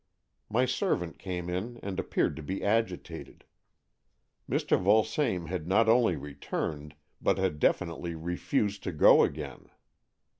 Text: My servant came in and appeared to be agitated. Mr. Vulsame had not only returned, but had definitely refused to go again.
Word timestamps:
My 0.49 0.65
servant 0.65 1.19
came 1.19 1.47
in 1.47 1.77
and 1.83 1.99
appeared 1.99 2.35
to 2.37 2.41
be 2.41 2.63
agitated. 2.63 3.45
Mr. 4.49 4.75
Vulsame 4.81 5.45
had 5.45 5.67
not 5.67 5.87
only 5.87 6.15
returned, 6.15 6.95
but 7.21 7.37
had 7.37 7.59
definitely 7.59 8.15
refused 8.15 8.81
to 8.85 8.93
go 8.93 9.21
again. 9.21 9.69